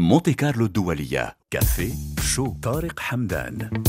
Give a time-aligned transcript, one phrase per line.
[0.00, 1.36] مونتي كارلو الدولية.
[1.50, 2.54] كافيه شو.
[2.62, 3.84] طارق حمدان.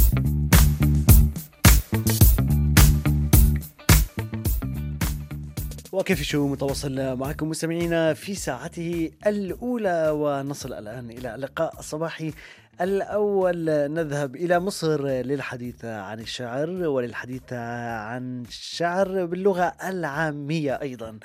[5.92, 12.34] وكيف شو متواصل معكم مستمعينا في ساعته الأولى ونصل الآن إلى اللقاء الصباحي
[12.82, 13.66] الأول.
[13.94, 21.20] نذهب إلى مصر للحديث عن الشعر وللحديث عن الشعر باللغة العامية أيضا.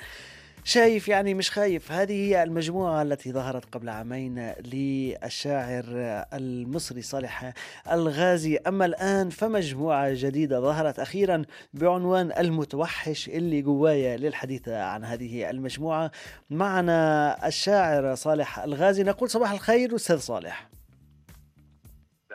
[0.65, 1.91] شايف يعني مش خايف.
[1.91, 5.85] هذه هي المجموعة التي ظهرت قبل عامين للشاعر
[6.33, 7.53] المصري صالح
[7.91, 8.57] الغازي.
[8.57, 16.11] أما الآن فمجموعة جديدة ظهرت أخيرا بعنوان المتوحش اللي جوايا للحديث عن هذه المجموعة.
[16.49, 19.03] معنا الشاعر صالح الغازي.
[19.03, 20.69] نقول صباح الخير أستاذ صالح.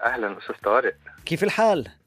[0.05, 0.95] أهلا أستاذ طارق.
[1.25, 1.98] كيف الحال؟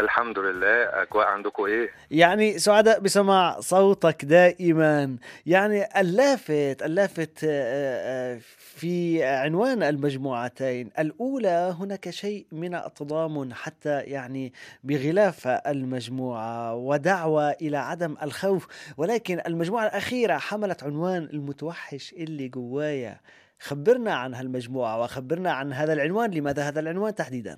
[0.00, 1.02] الحمد لله.
[1.02, 5.16] أجواء عندكم إيه؟ يعني سعداء بسماع صوتك دائما.
[5.46, 10.90] يعني اللافت اللافت آه، آه، في عنوان المجموعتين.
[10.98, 14.52] الأولى هناك شيء من التضامن حتى يعني
[14.84, 18.66] بغلاف المجموعة ودعوة إلى عدم الخوف.
[18.96, 23.20] ولكن المجموعة الأخيرة حملت عنوان المتوحش اللي جوايا.
[23.60, 26.30] خبرنا عن هالمجموعة وخبرنا عن هذا العنوان.
[26.30, 27.56] لماذا هذا العنوان تحديدا؟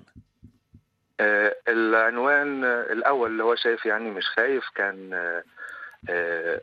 [1.67, 5.43] العنوان آه، الأول اللي هو شايف يعني مش خايف كان آه
[6.09, 6.61] آه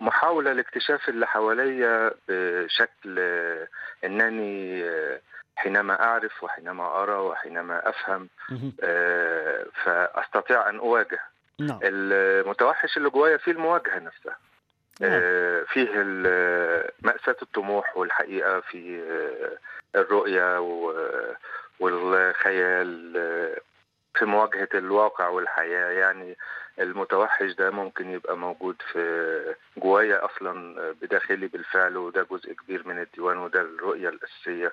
[0.00, 3.68] محاولة لاكتشاف اللي حواليا بشكل آه
[4.04, 5.20] إنني آه
[5.56, 7.92] حينما أعرف وحينما أرى وحينما.
[8.82, 11.20] آه فأستطيع أن أواجه
[11.60, 14.36] نعم المتوحش اللي جوايا فيه المواجهة نفسها
[15.00, 15.10] نعم.
[15.12, 15.88] آه، فيه
[17.02, 19.00] مأساة الطموح والحقيقة في
[19.94, 21.34] آه، الرؤية و-
[21.80, 23.60] والخيال آه،
[24.18, 25.90] في مواجهة الواقع والحياة.
[25.90, 26.36] يعني
[26.78, 32.98] المتوحش ده ممكن يبقى موجود في جوايا أصلا آه، بداخلي بالفعل وده جزء كبير من
[32.98, 34.72] الديوان وده الرؤية الأساسية.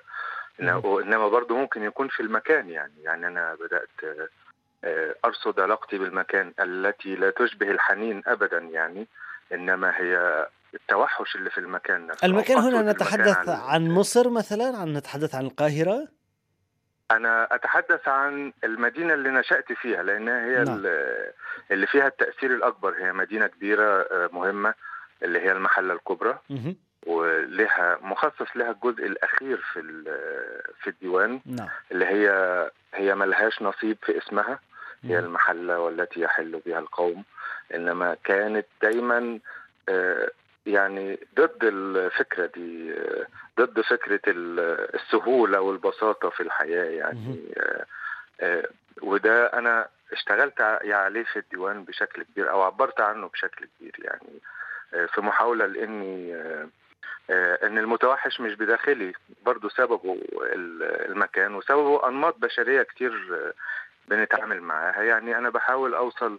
[0.60, 4.28] إنما برضه ممكن يكون في المكان يعني يعني أنا بدأت
[4.84, 9.06] آه، أرصد علاقتي بالمكان التي لا تشبه الحنين أبدا يعني
[9.52, 15.34] إنما هي التوحش اللي في المكان نفسه المكان هنا نتحدث عن مصر مثلا؟ عن نتحدث
[15.34, 16.08] عن القاهرة؟
[17.10, 20.76] أنا أتحدث عن المدينة اللي نشأت فيها لانها هي نعم.
[20.84, 21.32] ال-
[21.70, 24.74] اللي فيها التأثير الأكبر هي مدينة كبيرة آه، مهمة
[25.22, 26.38] اللي هي المحلة الكبرى.
[27.06, 29.80] ولها مخصص لها الجزء الأخير في
[30.82, 32.30] في الديوان نعم اللي هي
[32.94, 34.58] هي ملهاش نصيب في اسمها
[35.04, 35.18] هي.
[35.18, 37.24] المحلة والتي يحل بها القوم
[37.74, 39.38] إنما كانت دايما
[39.88, 40.30] آه،
[40.66, 42.94] يعني ضد الفكرة دي
[43.60, 47.40] ضد فكرة ال- السهولة والبساطة في الحياة يعني.
[47.56, 47.84] آه،
[48.40, 48.68] آه،
[49.02, 54.40] وده أنا اشتغلت ع- عليه في الديوان بشكل كبير أو عبرت عنه بشكل كبير يعني.
[54.94, 56.68] آه، في محاولة لإني آه،
[57.30, 59.12] آه، إن المتوحش مش بداخلي
[59.46, 63.12] برضو سببه ال- المكان وسببه أنماط بشرية كتير
[64.08, 65.02] بنتعامل معاها.
[65.02, 66.38] يعني أنا بحاول أوصل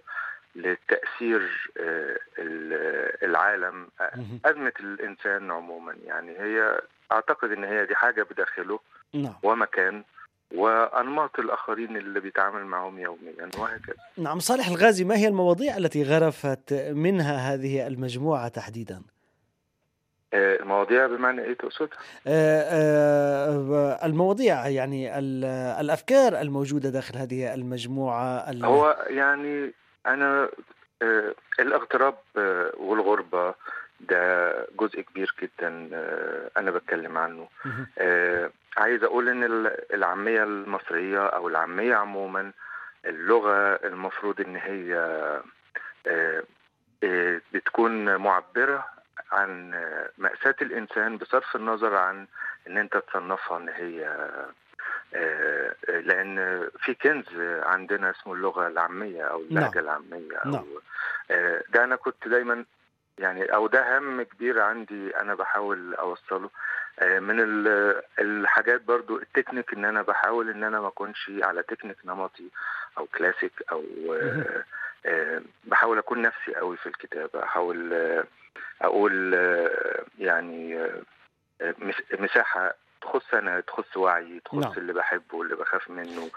[0.56, 4.40] لتأثير آه، ال- العالم آه، مهم.
[4.46, 6.82] أزمة الإنسان عموما يعني هي
[7.12, 8.80] أعتقد إن هي دي حاجة بداخله
[9.14, 10.04] نعم ومكان
[10.56, 16.74] وأنماط الآخرين اللي بيتعامل معهم يوميا وهكذا نعم صالح الغازي ما هي المواضيع التي غرفت
[16.92, 19.02] منها هذه المجموعة تحديدا؟
[20.34, 21.98] آه، المواضيع بمعنى إيه تقصدها؟
[24.06, 25.46] المواضيع يعني ال-
[25.82, 29.74] الأفكار الموجودة داخل هذه المجموعة ال- هو يعني
[30.06, 30.50] أنا
[31.02, 33.56] آه، الاغتراب آه، والغربة
[34.00, 37.48] ده جزء كبير جدا آه، أنا بتكلم عنه.
[38.78, 42.52] عايز أقول إن ال- العامية المصرية أو العامية عموما
[43.06, 44.94] اللغة المفروض إن هي
[47.54, 48.86] بتكون معبرة
[49.32, 49.72] عن
[50.18, 52.28] مأساة الإنسان بصرف النظر عن
[52.68, 54.18] إن أنت تصنفها إن هي
[55.14, 57.26] آه، لأن في كنز
[57.64, 59.84] عندنا اسمه اللغة العامية أو اللهجة نعم.
[59.84, 60.66] العامية أو نعم.
[61.32, 62.66] آه، ده أنا كنت دايما
[63.20, 66.50] يعني أو ده هم كبير عندي أنا بحاول أوصله
[67.00, 71.98] آه، من ال- الحاجات برضو التكنيك إن أنا بحاول إن أنا ما أكونش على تكنيك
[72.06, 72.50] نمطي
[72.98, 73.84] أو كلاسيك أو
[75.66, 77.94] بحاول أكون نفسي قوي في الكتابة أحاول
[78.82, 79.34] أقول
[80.20, 80.88] يعني
[81.62, 84.74] مس- مساحة تخص أنا تخص وعي تخص نعم.
[84.78, 86.30] اللي بحبه واللي بخاف منه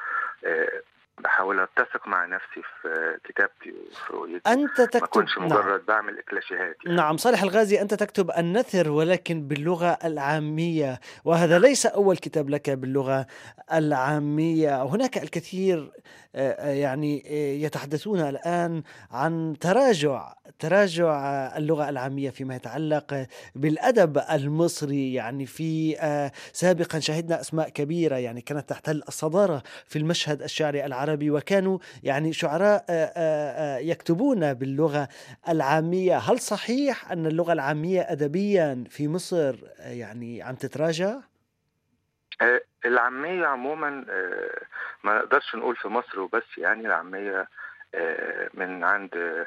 [0.45, 0.83] آه،
[1.21, 4.51] بحاول أتسق مع نفسي في كتابتي وفي رؤيتي.
[4.57, 5.47] ما تكتب اكونش نعم.
[5.47, 6.97] مجرد بعمل اكلاشيهات يعني.
[6.97, 13.27] نعم صالح الغازي أنت تكتب النثر ولكن باللغة العامية وهذا ليس أول كتاب لك باللغة
[13.73, 14.83] العامية.
[14.83, 15.91] هناك الكثير
[16.35, 21.17] آه، آه، يعني آه، يتحدثون الآن عن تراجع تراجع
[21.57, 25.15] اللغة العامية فيما يتعلق بالأدب المصري.
[25.15, 25.97] يعني في
[26.53, 31.10] سابقا شهدنا أسماء كبيرة يعني كانت تحتل الصدارة في المشهد الشعري العربي.
[31.23, 35.09] وكانوا يعني شعراء آه، آه، آه، يكتبون باللغة
[35.49, 41.17] العامية هل صحيح أن اللغة العامية أدبيا في مصر يعني عم تتراجع؟
[42.85, 43.91] العامية عموما
[45.05, 47.49] ما نقدرش نقول في مصر وبس يعني العامية
[48.55, 49.47] من عند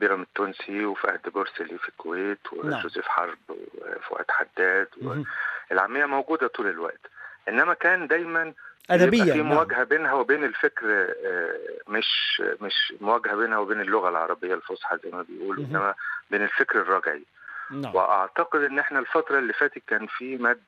[0.00, 2.78] بيرام التونسي وفهد بورسلي في الكويت نعم.
[2.80, 4.88] وجوزيف حرب وفؤاد حداد.
[5.72, 7.00] العامية موجودة طول الوقت
[7.48, 8.52] إنما كان دايما
[9.10, 9.46] بيبقى في نعم.
[9.46, 10.86] مواجهة بينها وبين الفكر
[11.26, 11.58] آه،
[11.88, 15.64] مش مش مواجهة بينها وبين اللغة العربية الفصحى زي ما بيقولوا.
[15.64, 15.94] إنما
[16.30, 17.22] بين الفكر الرجعي
[17.70, 20.62] نعم وأعتقد إن إحنا الفترة اللي فاتت كان في مد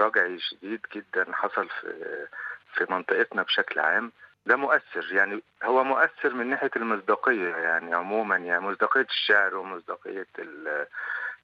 [0.00, 2.26] رجعي شديد جدا حصل في
[2.74, 4.12] في منطقتنا بشكل عام
[4.46, 10.26] ده مؤثر يعني هو مؤثر من ناحية المصداقية يعني عموما يعني مصداقية الشعر ومصداقية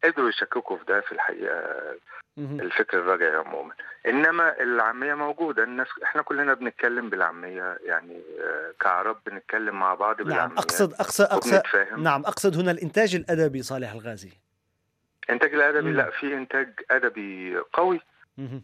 [0.05, 1.97] قدروا يشككوا في ده في الحقيقة.
[2.39, 3.75] الفكر الرجعي عموما
[4.09, 10.29] إنما العامية موجودة الناس إحنا كلنا بنتكلم بالعامية يعني آه، كعرب بنتكلم مع بعض نعم
[10.29, 14.33] بالعامية أقصد أقصد أقصد وبنتفاهم نعم أقصد هنا الإنتاج الأدبي صالح الغازي
[15.31, 15.97] إنتاج الأدبي مم.
[15.97, 18.01] لا في إنتاج أدبي قوي.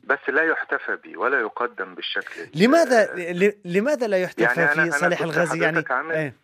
[0.05, 4.99] بس لا يحتفى به ولا يقدم بالشكل ال- لماذا ل- لماذا لا يحتفى يعني في
[4.99, 6.35] صالح الغازي يعني عامل- إيه؟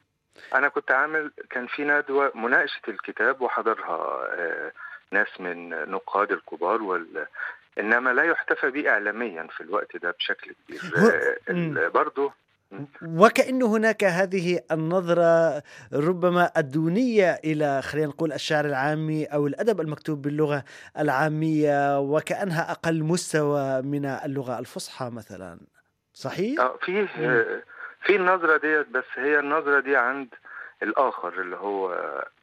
[0.55, 4.73] أنا كنت عامل كان في ندوة مناقشة الكتاب وحضرها آه،
[5.13, 7.27] ناس من نقاد الكبار وال
[7.79, 10.81] إنما لا يحتفى به اعلاميا في الوقت ده بشكل كبير.
[11.49, 12.33] آه، برضه
[13.03, 20.65] وكأن هناك هذه النظرة ربما الدونية إلى خلينا نقول الشعر العامي أو الأدب المكتوب باللغة
[20.99, 25.59] العامية وكأنها أقل مستوى من اللغة الفصحى مثلا.
[26.15, 27.63] صحيح؟ آه
[28.03, 30.35] في في النظرة ديت بس هي النظرة دي عند
[30.83, 31.95] الآخر اللي هو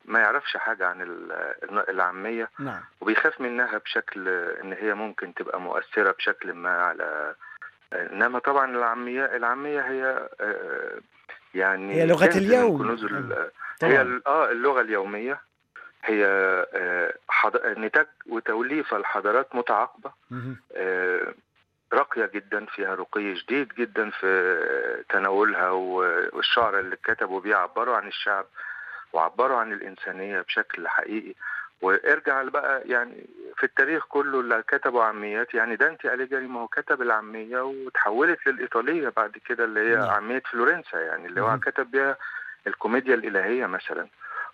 [0.06, 6.12] ما يعرفش حاجة عن ال- العامية نعم وبيخاف منها بشكل إن هي ممكن تبقى مؤثرة
[6.12, 7.36] بشكل ما على
[7.94, 11.00] إنما طبعا العامية العامية هي آه،
[11.54, 12.92] يعني هي لغة اليوم.
[12.92, 13.52] ال-
[13.84, 15.42] هي آه اللغة اليومية
[16.04, 16.26] هي
[16.74, 17.58] آه، حض...
[17.66, 20.58] نتاج وتوليف الحضارات متعاقبة مهم.
[20.76, 21.34] آه،
[21.94, 28.46] راقية جدا فيها رقي شديد جدا في تناولها والشعر اللي كتبوا بيه عبروا عن الشعب
[29.14, 31.34] وعبروا عن الإنسانية بشكل حقيقي
[31.82, 33.26] وارجع بقى يعني
[33.58, 39.10] في التاريخ كله اللي كتبوا عاميات يعني دانتي أليجري ما هو كتب العامية وتحولت للإيطالية
[39.18, 40.10] بعد كده اللي هي نعم.
[40.10, 41.60] عامية فلورنسا يعني اللي هو.
[41.60, 42.18] كتب بيها
[42.68, 44.08] الكوميديا الإلهية مثلا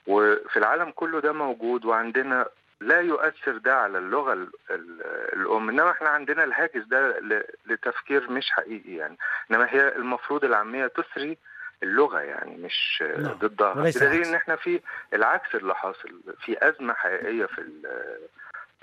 [0.08, 2.46] وفي العالم كله ده موجود وعندنا
[2.82, 5.02] لا يؤثر ده على اللغة ال- ال-
[5.34, 7.20] الأم إنما إحنا عندنا الهاجس ده
[7.66, 9.18] لتفكير مش حقيقي يعني
[9.52, 11.38] إنما هي المفروض العامية تسري
[11.84, 13.34] اللغة يعني مش نعم.
[13.34, 14.24] ضدها بدليل.
[14.26, 14.82] إن إحنا في
[15.14, 17.62] العكس اللي حاصل في أزمة حقيقية في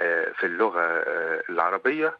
[0.00, 2.19] آه، في اللغة آه، العربية.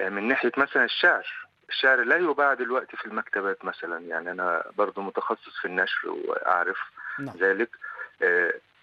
[0.00, 1.26] آه، من ناحية مثلا الشعر
[1.68, 6.78] الشعر لا يباع دلوقتي في المكتبات مثلا يعني أنا برضو متخصص في النشر وأعرف
[7.18, 7.70] نعم ذلك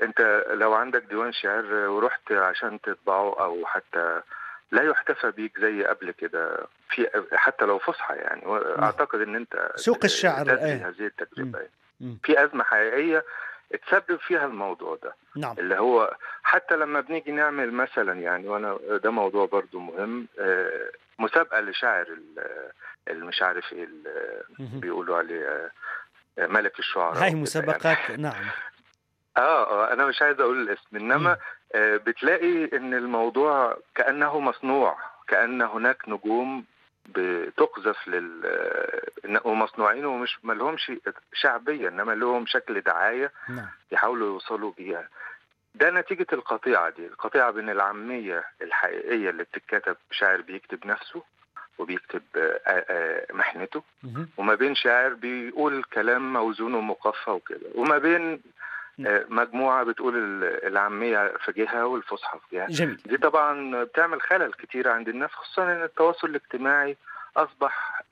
[0.04, 4.22] انت لو عندك ديوان شعر ورحت عشان تطبعه أو حتى
[4.72, 6.58] لا يحتفى بيك زي قبل كده
[6.90, 10.88] في حتى لو فصحى يعني واعتقد ان انت سوق الشعر، إيه.
[10.88, 11.72] هذه التجربة يعني.
[12.02, 12.18] مم.
[12.24, 13.26] في أزمة حقيقية
[13.74, 19.12] اتسبب فيها الموضوع ده نعم اللي هو حتى لما بنيجي نعمل مثلا يعني وأنا ده
[19.12, 22.08] موضوع برضو مهم آه، مسابقة لشاعر
[23.08, 23.88] المش عارف إيه.
[24.60, 28.22] بيقولوا عليه آه، ملك الشعراء هاي وكده مسابقات يعني.
[28.22, 28.46] نعم
[29.38, 31.38] آه آه أنا مش عايز أقول الاسم إنما
[31.76, 34.98] آه بتلاقي إن الموضوع كأنه مصنوع
[35.28, 36.66] كأن هناك نجوم
[37.06, 40.92] بتقذف لل آه، ومصنوعين ومش ما لهمش
[41.34, 43.66] شعبية إنما لهم شكل دعاية نعم.
[43.92, 45.08] يحاولوا يوصلوا بيها.
[45.76, 51.24] ده نتيجة القطيعة دي القطيعة بين العامية الحقيقية اللي بتتكتب شاعر بيكتب نفسه
[51.78, 53.84] وبيكتب آه، آه، محنته.
[54.38, 58.42] وما بين شاعر بيقول كلام موزون ومقفى وكده وما بين
[59.08, 62.98] آه، مجموعة بتقول ال- العامية في جهة والفصحى في جهة جميل.
[63.06, 66.98] دي طبعا بتعمل خلل كتير عند الناس خصوصا إن التواصل الاجتماعي
[67.38, 68.03] أصبح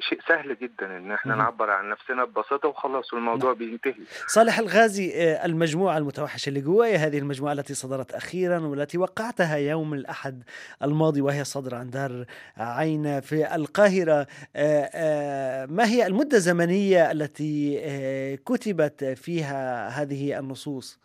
[0.00, 1.34] شيء سهل جدا إن إحنا.
[1.34, 3.94] نعبر عن نفسنا ببساطة وخلاص والموضوع بينتهي
[4.26, 9.94] صالح الغازي آه، المجموعة المتوحشة اللي جوايا هذه المجموعة التي صدرت أخيرا والتي وقعتها يوم
[9.94, 10.42] الأحد
[10.82, 12.24] الماضي وهي صادرة عن دار
[12.56, 14.26] عين في القاهرة
[14.56, 20.98] آه، آه، ما هي المدة الزمنية التي آه، كتبت فيها هذه النصوص؟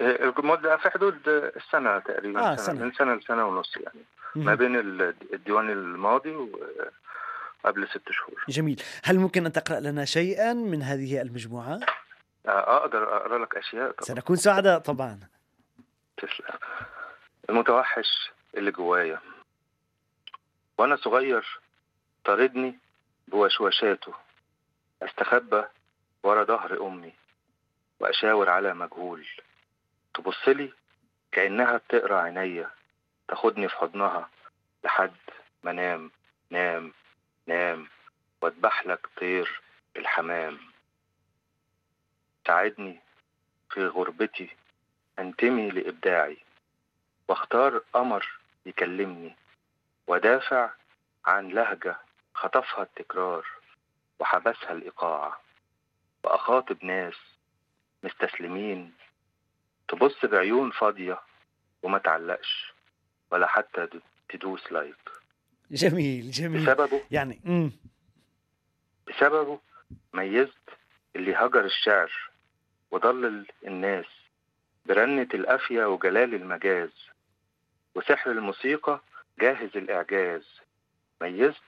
[0.00, 2.66] آه، المدة في حدود السنة تقريبا آه، سنة.
[2.76, 2.84] سنة.
[2.84, 4.00] من سنة لسنة ونص يعني
[4.34, 4.54] ما.
[4.54, 6.30] بين ال- الديوان الماضي
[7.64, 8.44] وقبل ست شهور.
[8.48, 8.82] جميل.
[9.04, 11.80] هل ممكن أن تقرأ لنا شيئا من هذه المجموعة؟
[12.46, 13.90] آه، أقدر أقرأ لك أشياء.
[13.90, 14.04] طبعا.
[14.06, 15.20] سنكون سعداء طبعا.
[16.16, 16.58] تسلم.
[17.50, 19.20] المتوحش اللي جوايا.
[20.78, 21.60] وأنا صغير
[22.24, 22.78] طاردني
[23.28, 24.14] بوشوشاته.
[25.02, 25.64] أستخبى
[26.22, 27.12] ورا ظهر أمي
[28.00, 29.26] وأشاور على مجهول.
[30.14, 30.72] تبصلي
[31.32, 32.70] كأنها بتقرأ عينيا.
[33.28, 34.28] تاخدني في حضنها
[34.84, 35.16] لحد
[35.62, 36.10] ما نام
[36.50, 36.92] نام
[37.46, 37.88] نام
[38.42, 39.60] واذبح لك طير
[39.96, 40.58] الحمام.
[42.46, 43.00] ساعدني
[43.70, 44.56] في غربتي
[45.18, 46.38] أنتمي لإبداعي
[47.28, 49.36] واختار قمر يكلمني
[50.06, 50.70] ودافع
[51.26, 51.96] عن لهجة
[52.34, 53.46] خطفها التكرار
[54.18, 55.38] وحبسها الإيقاع
[56.24, 57.14] وأخاطب ناس
[58.02, 58.94] مستسلمين
[59.88, 61.20] تبص بعيون فاضية
[61.82, 62.72] وما تعلقش.
[63.30, 63.88] ولا حتى
[64.28, 64.94] تدوس لايك
[65.70, 66.62] جميل جميل.
[66.66, 67.70] بسببه يعني مم.
[69.08, 69.60] بسببه
[70.14, 70.52] ميزت
[71.16, 72.12] اللي هجر الشعر
[72.90, 74.04] وضلل الناس
[74.86, 76.90] برنة القافية وجلال المجاز
[77.94, 79.00] وسحر الموسيقى
[79.40, 80.44] جاهز الإعجاز.
[81.20, 81.62] ميزت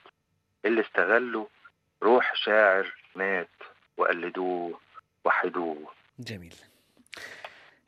[0.64, 1.46] اللي استغلوا
[2.02, 3.48] روح شاعر مات
[3.96, 4.80] وقلدوه
[5.24, 5.92] وحدوه.
[6.18, 6.54] جميل.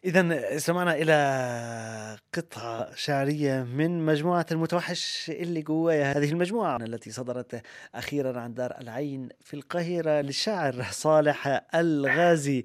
[0.05, 7.63] إذا استمعنا إلى قطعة شعرية من مجموعة المتوحش اللي جوايا هذه المجموعة التي صدرت
[7.95, 12.65] أخيرا عن دار العين في القاهرة للشاعر صالح الغازي.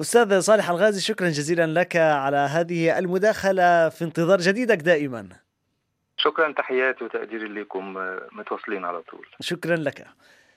[0.00, 5.28] أستاذ صالح الغازي شكرا جزيلا لك على هذه المداخلة في انتظار جديدك دائما.
[6.16, 7.94] شكرا تحياتي وتقديري لكم
[8.32, 9.26] متواصلين على طول.
[9.40, 10.06] شكرا لك.